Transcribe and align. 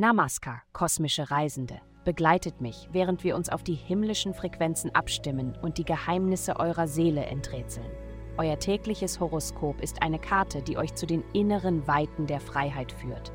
Namaskar, 0.00 0.62
kosmische 0.72 1.28
Reisende, 1.30 1.80
begleitet 2.04 2.60
mich, 2.60 2.88
während 2.92 3.24
wir 3.24 3.34
uns 3.34 3.48
auf 3.48 3.64
die 3.64 3.74
himmlischen 3.74 4.32
Frequenzen 4.32 4.94
abstimmen 4.94 5.58
und 5.60 5.76
die 5.76 5.84
Geheimnisse 5.84 6.60
eurer 6.60 6.86
Seele 6.86 7.26
enträtseln. 7.26 7.90
Euer 8.36 8.60
tägliches 8.60 9.18
Horoskop 9.18 9.80
ist 9.80 10.00
eine 10.00 10.20
Karte, 10.20 10.62
die 10.62 10.78
euch 10.78 10.94
zu 10.94 11.04
den 11.04 11.24
inneren 11.32 11.88
Weiten 11.88 12.28
der 12.28 12.38
Freiheit 12.38 12.92
führt. 12.92 13.32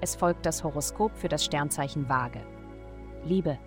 Es 0.00 0.16
folgt 0.16 0.46
das 0.46 0.64
Horoskop 0.64 1.14
für 1.14 1.28
das 1.28 1.44
Sternzeichen 1.44 2.08
Waage. 2.08 2.40
Liebe. 3.26 3.58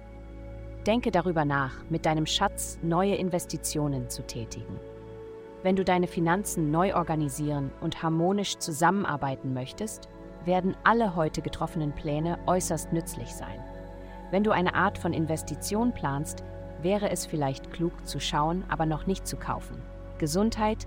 Denke 0.88 1.12
darüber 1.12 1.46
nach, 1.46 1.88
mit 1.92 2.08
deinem 2.08 2.26
Schatz 2.26 2.80
neue 2.82 3.14
Investitionen 3.14 4.10
zu 4.10 4.24
tätigen. 4.24 4.80
Wenn 5.64 5.78
du 5.78 5.86
deine 5.86 6.08
Finanzen 6.08 6.72
neu 6.72 6.94
organisieren 6.94 7.72
und 7.80 8.04
harmonisch 8.04 8.58
zusammenarbeiten 8.58 9.54
möchtest, 9.54 10.10
werden 10.44 10.76
alle 10.84 11.16
heute 11.16 11.42
getroffenen 11.42 11.94
Pläne 11.94 12.38
äußerst 12.48 12.92
nützlich 12.92 13.34
sein. 13.34 13.64
Wenn 14.30 14.44
du 14.44 14.52
eine 14.52 14.76
Art 14.76 14.98
von 14.98 15.14
Investition 15.14 15.94
planst, 15.94 16.44
wäre 16.82 17.10
es 17.10 17.26
vielleicht 17.26 17.72
klug 17.72 18.06
zu 18.06 18.20
schauen, 18.20 18.66
aber 18.68 18.86
noch 18.86 19.08
nicht 19.08 19.26
zu 19.26 19.38
kaufen. 19.38 19.82
Gesundheit, 20.18 20.86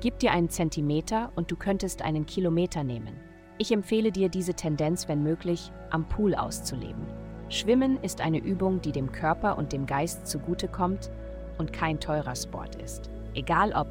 gib 0.00 0.18
dir 0.18 0.32
einen 0.32 0.50
Zentimeter 0.50 1.32
und 1.34 1.50
du 1.50 1.56
könntest 1.56 2.02
einen 2.02 2.26
Kilometer 2.26 2.84
nehmen. 2.84 3.16
Ich 3.56 3.72
empfehle 3.72 4.12
dir 4.12 4.28
diese 4.28 4.52
Tendenz, 4.52 5.08
wenn 5.08 5.22
möglich, 5.22 5.72
am 5.88 6.06
Pool 6.06 6.34
auszuleben. 6.34 7.06
Schwimmen 7.48 7.98
ist 8.02 8.20
eine 8.20 8.38
Übung, 8.38 8.82
die 8.82 8.92
dem 8.92 9.10
Körper 9.10 9.56
und 9.56 9.72
dem 9.72 9.86
Geist 9.86 10.26
zugutekommt 10.26 11.10
und 11.56 11.72
kein 11.72 11.98
teurer 11.98 12.36
Sport 12.36 12.76
ist. 12.76 13.10
Egal 13.34 13.72
ob 13.72 13.88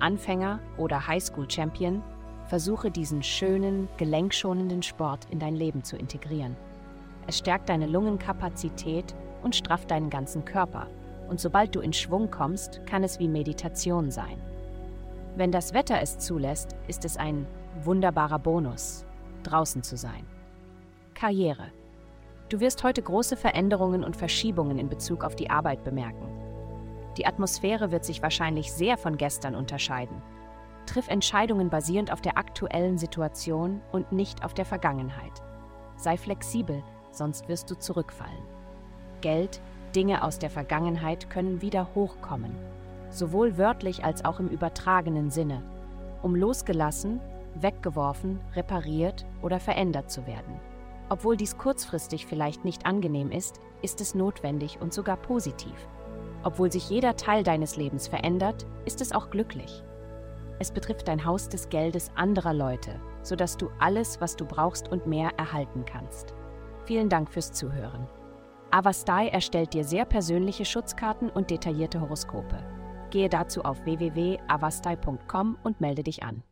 Anfänger 0.00 0.60
oder 0.76 1.06
Highschool-Champion, 1.06 2.02
versuche 2.46 2.90
diesen 2.90 3.22
schönen, 3.22 3.88
gelenkschonenden 3.96 4.82
Sport 4.82 5.26
in 5.30 5.38
dein 5.38 5.54
Leben 5.54 5.84
zu 5.84 5.96
integrieren. 5.96 6.56
Es 7.26 7.38
stärkt 7.38 7.68
deine 7.68 7.86
Lungenkapazität 7.86 9.14
und 9.42 9.54
strafft 9.54 9.90
deinen 9.90 10.10
ganzen 10.10 10.44
Körper. 10.44 10.88
Und 11.28 11.38
sobald 11.38 11.76
du 11.76 11.80
in 11.80 11.92
Schwung 11.92 12.30
kommst, 12.30 12.84
kann 12.86 13.04
es 13.04 13.20
wie 13.20 13.28
Meditation 13.28 14.10
sein. 14.10 14.40
Wenn 15.36 15.52
das 15.52 15.72
Wetter 15.74 16.00
es 16.02 16.18
zulässt, 16.18 16.74
ist 16.88 17.04
es 17.04 17.16
ein 17.16 17.46
wunderbarer 17.84 18.40
Bonus, 18.40 19.04
draußen 19.44 19.84
zu 19.84 19.96
sein. 19.96 20.26
Karriere. 21.14 21.68
Du 22.48 22.58
wirst 22.58 22.82
heute 22.82 23.00
große 23.00 23.36
Veränderungen 23.36 24.02
und 24.02 24.16
Verschiebungen 24.16 24.80
in 24.80 24.88
Bezug 24.88 25.22
auf 25.22 25.36
die 25.36 25.50
Arbeit 25.50 25.84
bemerken. 25.84 26.26
Die 27.20 27.26
Atmosphäre 27.26 27.90
wird 27.90 28.02
sich 28.02 28.22
wahrscheinlich 28.22 28.72
sehr 28.72 28.96
von 28.96 29.18
gestern 29.18 29.54
unterscheiden. 29.54 30.22
Triff 30.86 31.06
Entscheidungen 31.08 31.68
basierend 31.68 32.10
auf 32.10 32.22
der 32.22 32.38
aktuellen 32.38 32.96
Situation 32.96 33.82
und 33.92 34.10
nicht 34.10 34.42
auf 34.42 34.54
der 34.54 34.64
Vergangenheit. 34.64 35.42
Sei 35.96 36.16
flexibel, 36.16 36.82
sonst 37.10 37.46
wirst 37.46 37.70
du 37.70 37.78
zurückfallen. 37.78 38.42
Geld, 39.20 39.60
Dinge 39.94 40.24
aus 40.24 40.38
der 40.38 40.48
Vergangenheit 40.48 41.28
können 41.28 41.60
wieder 41.60 41.88
hochkommen, 41.94 42.56
sowohl 43.10 43.58
wörtlich 43.58 44.02
als 44.02 44.24
auch 44.24 44.40
im 44.40 44.48
übertragenen 44.48 45.28
Sinne, 45.30 45.62
um 46.22 46.34
losgelassen, 46.34 47.20
weggeworfen, 47.54 48.40
repariert 48.54 49.26
oder 49.42 49.60
verändert 49.60 50.10
zu 50.10 50.26
werden. 50.26 50.58
Obwohl 51.10 51.36
dies 51.36 51.58
kurzfristig 51.58 52.24
vielleicht 52.24 52.64
nicht 52.64 52.86
angenehm 52.86 53.30
ist, 53.30 53.60
ist 53.82 54.00
es 54.00 54.14
notwendig 54.14 54.78
und 54.80 54.94
sogar 54.94 55.18
positiv. 55.18 55.86
Obwohl 56.42 56.72
sich 56.72 56.88
jeder 56.88 57.16
Teil 57.16 57.42
deines 57.42 57.76
Lebens 57.76 58.08
verändert, 58.08 58.66
ist 58.84 59.00
es 59.00 59.12
auch 59.12 59.30
glücklich. 59.30 59.82
Es 60.58 60.70
betrifft 60.70 61.08
dein 61.08 61.24
Haus 61.24 61.48
des 61.48 61.68
Geldes 61.68 62.10
anderer 62.14 62.54
Leute, 62.54 63.00
sodass 63.22 63.56
du 63.56 63.70
alles, 63.78 64.20
was 64.20 64.36
du 64.36 64.44
brauchst 64.44 64.88
und 64.90 65.06
mehr 65.06 65.30
erhalten 65.38 65.84
kannst. 65.84 66.34
Vielen 66.84 67.08
Dank 67.08 67.30
fürs 67.30 67.52
Zuhören. 67.52 68.06
Avastai 68.70 69.28
erstellt 69.28 69.74
dir 69.74 69.84
sehr 69.84 70.04
persönliche 70.04 70.64
Schutzkarten 70.64 71.28
und 71.28 71.50
detaillierte 71.50 72.00
Horoskope. 72.00 72.58
Gehe 73.10 73.28
dazu 73.28 73.62
auf 73.62 73.84
www.avastai.com 73.84 75.58
und 75.62 75.80
melde 75.80 76.02
dich 76.02 76.22
an. 76.22 76.42